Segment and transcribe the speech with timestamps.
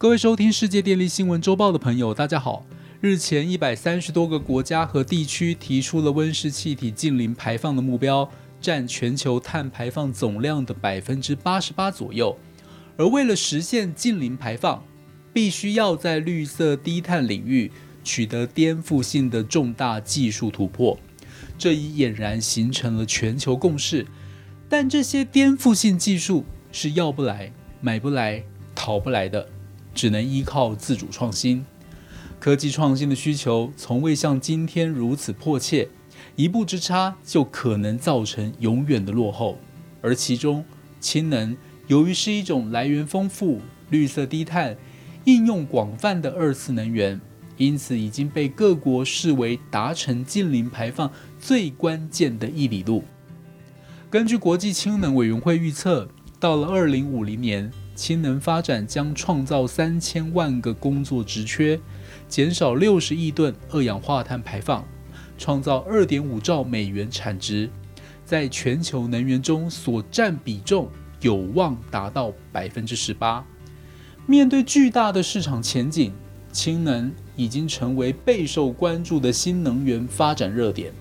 [0.00, 2.64] 各位收听世界电力新闻周报的朋友，大家好。
[3.00, 8.30] 日前，一百三十多个国家和地区提出了温室气体净零排放的目标，
[8.60, 12.38] 占全球碳排放总量的百分之八十八左右。
[12.96, 14.84] 而为了实现净零排放，
[15.32, 17.72] 必须要在绿色低碳领域
[18.04, 20.96] 取得颠覆性的重大技术突破，
[21.58, 24.06] 这已俨然形成了全球共识。
[24.68, 28.44] 但这些颠覆性技术是要不来、买不来、
[28.76, 29.44] 讨不来的。
[29.98, 31.66] 只能依靠自主创新。
[32.38, 35.88] 科技创新的需求从未像今天如此迫切，
[36.36, 39.58] 一步之差就可能造成永远的落后。
[40.00, 40.64] 而其中，
[41.00, 41.56] 氢能
[41.88, 44.76] 由于是一种来源丰富、绿色低碳、
[45.24, 47.20] 应用广泛的二次能源，
[47.56, 53.02] 因此已经被各国视为达成近零排放最关键的一里路。
[54.08, 56.08] 根据国际氢能委员会预测，
[56.38, 57.68] 到了二零五零年。
[57.98, 61.80] 氢能发展将创造三千万个工作职缺，
[62.28, 64.86] 减少六十亿吨二氧化碳排放，
[65.36, 67.68] 创造二点五兆美元产值，
[68.24, 70.88] 在全球能源中所占比重
[71.22, 73.44] 有望达到百分之十八。
[74.26, 76.12] 面对巨大的市场前景，
[76.52, 80.92] 氢能已经成为备受关注的新能源发展热点。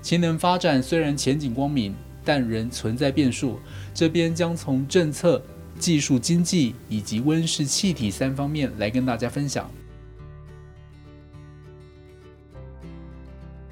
[0.00, 1.94] 氢能发展虽然前景光明，
[2.24, 3.60] 但仍存在变数。
[3.92, 5.42] 这边将从政策。
[5.82, 9.68] 技术、经济以及温室气体三方面来跟大家分享。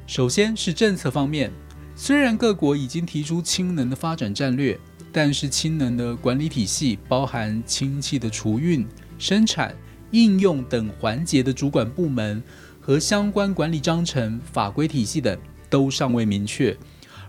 [0.09, 1.53] 首先是政策方面，
[1.95, 4.77] 虽然各国已经提出氢能的发展战略，
[5.13, 8.85] 但是氢能的管理体系，包含氢气的储运、
[9.17, 9.73] 生产、
[10.11, 12.43] 应用等环节的主管部门
[12.81, 15.39] 和相关管理章程、法规体系等，
[15.69, 16.77] 都尚未明确，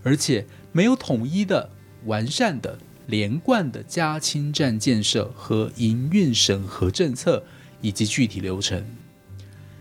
[0.02, 1.70] 而且没有统一的、
[2.06, 2.80] 完善的。
[3.12, 7.44] 连贯的加氢站建设和营运审核政策
[7.82, 8.84] 以及具体流程。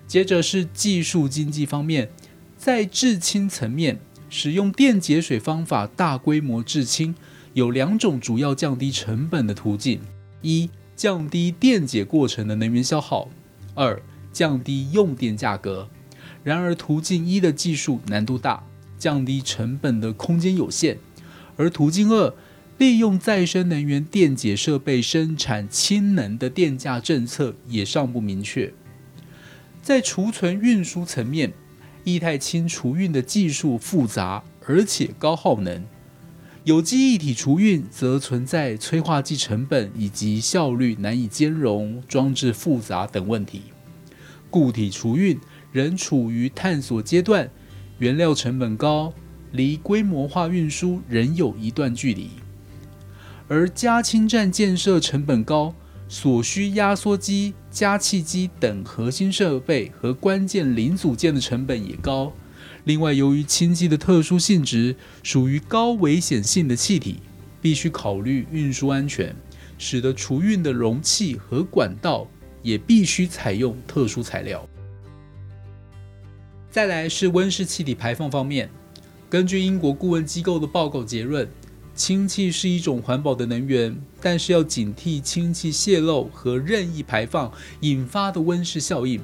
[0.08, 2.10] 接着是技术经济方面，
[2.58, 7.14] 在制氢层面，使用电解水方法大规模制氢
[7.54, 10.00] 有两种主要降低成本的途径：
[10.42, 13.28] 一、降低电解过程的能源消耗；
[13.74, 14.02] 二、
[14.32, 15.88] 降低用电价格。
[16.42, 18.64] 然而，途径一的技术难度大，
[18.98, 20.98] 降低成本的空间有限，
[21.56, 22.34] 而途径二。
[22.80, 28.72] 利用再生能源电解设备生产氢能的电价政策也尚不明确。
[29.82, 31.52] 在储存运输层面，
[32.04, 35.84] 液态氢储运的技术复杂而且高耗能，
[36.64, 43.64] 有机一体储运则存在催化剂成本以及效率难以兼容、装置复杂等问题。
[44.48, 45.38] 固体储运
[45.70, 47.50] 仍处于探索阶段，
[47.98, 49.12] 原料成本高，
[49.52, 52.30] 离规模化运输仍有一段距离。
[53.50, 55.74] 而加氢站建设成本高，
[56.08, 62.32] 所需压缩机、加气机等核心设备和关键零组件的成本也高。
[62.84, 64.94] 另外，由于氢气的特殊性质，
[65.24, 67.16] 属于高危险性的气体，
[67.60, 69.34] 必须考虑运输安全，
[69.78, 72.28] 使得储运的容器和管道
[72.62, 74.64] 也必须采用特殊材料。
[76.70, 78.70] 再来是温室气体排放方面，
[79.28, 81.48] 根据英国顾问机构的报告结论。
[82.00, 89.20] 氢气是一种环保的能源，但是要警惕氢气泄漏和任意排放引发的温室效应。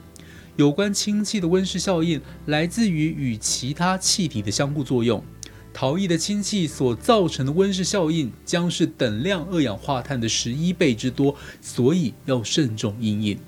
[0.56, 5.24] 有关氢气的温室效应来自于与其他气体的相互作用。
[5.72, 13.38] 逃逸的氢气所造成的温室效应将是等量二氧化碳的十一倍之多，所以要慎重应应。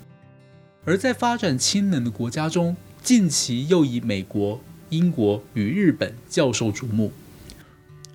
[0.83, 7.11] 而在发展氢能的国家中，近期又以美国、英国与日本较受瞩目。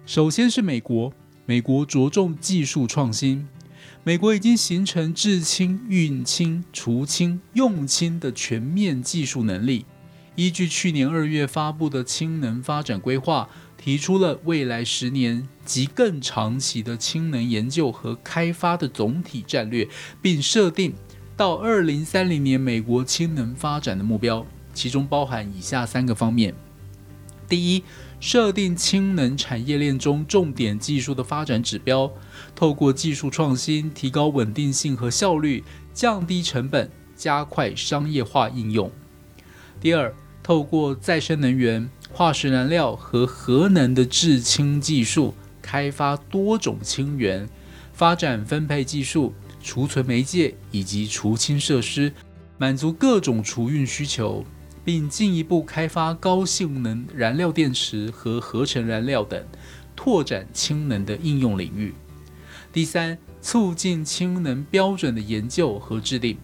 [0.07, 1.11] 首先是美国，
[1.47, 3.49] 美国着重技术创新。
[4.03, 9.87] 美国已经形成制氢、运氢、除氢、用氢的全面技术能力。
[10.37, 13.49] 依据去年二月发布的氢能发展规划，
[13.79, 19.89] 提出了未来十年及更长期的氢能研究和开发的总体战略，
[20.21, 20.93] 并设定
[21.35, 26.55] 到二零三零年美国氢能发展的目标，其中包含以下三个方面：
[27.49, 27.85] 第一，
[28.21, 32.11] 设定氢能产业链中重点技术的发展指标，
[32.55, 35.63] 透过技术创新提高稳定性和效率，
[35.93, 38.91] 降低成本，加快商业化应用。
[39.81, 47.49] 第二，透过再生能源、化石燃料和核能的制氢技术，开发多种氢源，
[47.93, 52.13] 发展分配技术、储存媒介以及除氢设施，
[52.57, 54.45] 满足各种储运需求。
[54.85, 59.43] 并进一步开发高性能燃料电池和合成燃料等，
[59.97, 61.95] 拓展氢能的应用领域。
[62.73, 66.37] 第三，促进氢能标准的研究和制定，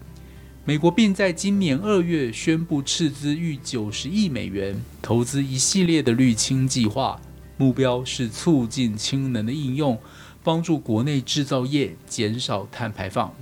[0.64, 7.20] 美国并在今年二月宣布斥资逾九十亿美元投资一系列的绿氢计划，
[7.56, 9.98] 目标是促进氢能的应用，
[10.42, 13.34] 帮助国内制造业减少碳排放。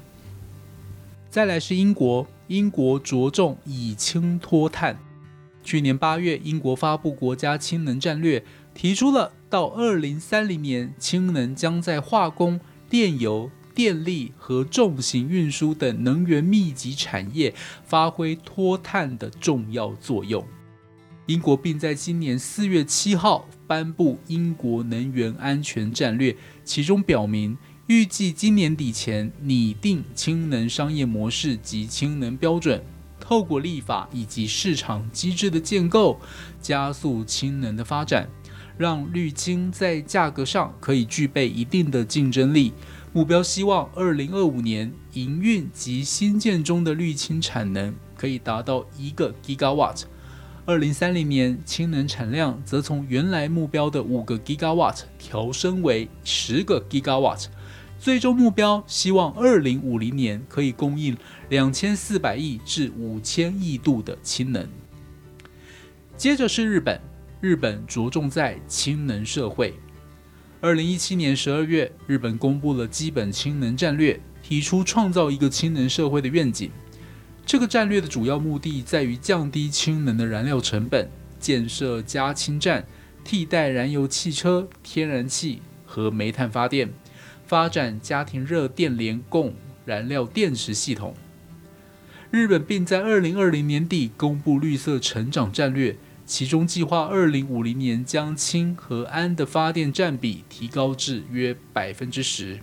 [1.30, 4.98] 再来是英国，英国着重以氢脱碳。
[5.62, 12.60] 去年八月，英国发布国家氢能战略，提出了到二零三零年，氢能将在化工、
[12.90, 13.50] 电油。
[13.74, 17.54] 电力和重型运输等能源密集产业
[17.84, 20.44] 发挥脱碳的重要作用。
[21.26, 26.32] 英国并在今年四月七号颁布《英国能源安全战略》，
[26.64, 27.56] 其中表明
[27.88, 32.84] 预计今年底前拟定氢能商业模式及氢能标准，
[33.18, 36.20] 透过立法以及市场机制的建构，
[36.60, 38.28] 加速氢能的发展，
[38.76, 42.74] 让绿氢在价格上可以具备一定的竞争力。
[43.14, 50.02] 目标希望，二零二五年营运及新建中的绿氢产能可以达到一个 gigawatt，
[50.66, 57.46] 二零三零年氢能产量则从原来目标的五个 gigawatt 调升为十个 gigawatt，
[57.98, 61.16] 最终目标希望二零五零年可以供应
[61.48, 64.66] 两千四百亿至五千亿度的氢能。
[66.16, 67.00] 接着是日本，
[67.40, 69.74] 日本着重在氢能社会。
[70.60, 76.70] 二零一七年十二月，日本公布了基本氢能战略，提出创造一个氢能社会的愿景。
[77.46, 81.08] 这个战略的主要目的在于降低氢能的燃料成本，
[81.38, 82.84] 建设加氢站，
[83.24, 86.92] 替代燃油汽车、天然气和煤炭发电，
[87.48, 89.52] 发展家庭热电联供
[89.84, 91.14] 燃料电池系统。
[92.30, 95.96] 日本并在二零二零年底公布绿色成长战略。
[96.26, 102.60] 其中计划二零五零年将氢和氨的发电占比提高至约百分之十。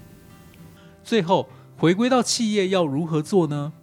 [1.03, 3.73] 最后回归到企业要如何做呢？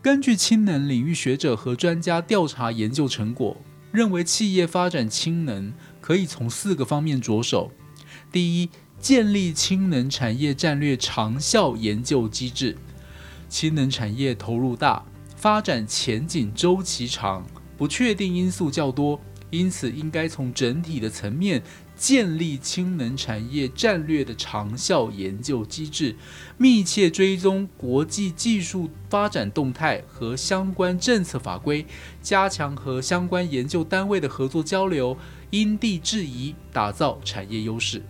[0.00, 3.58] 根据氢能领域学者和专家调查研究成果，
[3.92, 7.70] 认为企业发展氢能可以从四个方面着手。
[8.32, 8.70] 第一，
[9.00, 12.76] 建立氢能产业战略长效研究机制。
[13.48, 15.04] 氢能产业投入大，
[15.36, 17.46] 发展前景周期长。
[17.78, 19.20] 不确定因素较多，
[19.50, 21.62] 因此应该从整体的层面
[21.94, 26.16] 建立氢能产业战略的长效研究机制，
[26.56, 31.84] 密切追踪国际技术发展动态和相关政策法规，
[32.22, 35.14] 加强和相关研究单位的合作交流，
[35.50, 38.02] 因地制宜打造产业优势。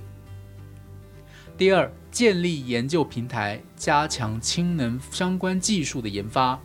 [1.59, 6.61] 第二，建立研究平台，加强氢能相关技术的研发，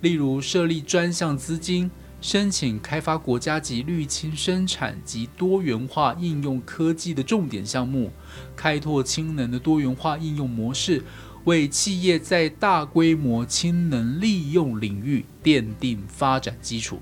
[0.00, 1.90] 例如设立专项资金。
[2.20, 8.10] 申请开发国家级绿氢生产及多元化应用科技的重点项目，
[8.56, 11.04] 开拓氢能的多元化应用模式，
[11.44, 16.98] 为企业在大规模氢能利用领域奠定发展基础。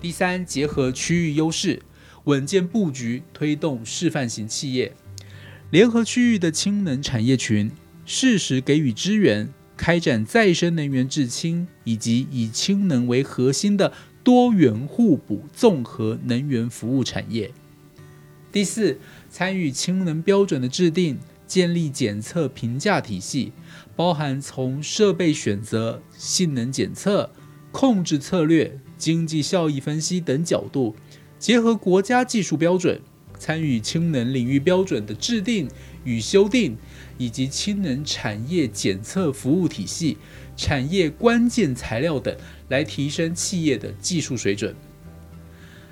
[0.00, 1.82] 第三，结合区域优势，
[2.24, 4.94] 稳健布局，推动示范型企业，
[5.70, 7.70] 联合区域的氢能产业群，
[8.04, 13.92] 适时给予支援，开展再生能源制氢以及以氢能为核心的。
[14.22, 17.52] 多元互补综合能源服务产业。
[18.50, 18.98] 第四，
[19.30, 23.52] 参与氢能标准的制定，建立检测评价体系，
[23.94, 27.30] 包含从设备选择、性能检测、
[27.70, 30.96] 控制策略、经济效益分析等角度，
[31.38, 33.00] 结合国家技术标准，
[33.38, 35.68] 参与氢能领域标准的制定
[36.04, 36.76] 与修订，
[37.18, 40.18] 以及氢能产业检测服务体系。
[40.56, 42.34] 产业关键材料等，
[42.68, 44.74] 来提升企业的技术水准。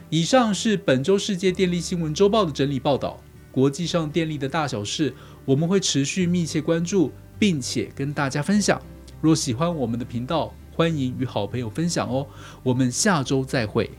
[0.08, 3.20] 以上是本周世界电力新闻周报的整理报道。
[3.52, 8.80] 国际上电力的大小事，我们会持续密切关注，并且跟大家分享。
[9.20, 12.26] 若喜欢我们的频道，欢迎与好朋友分享哦。
[12.62, 13.90] 我们下周再会。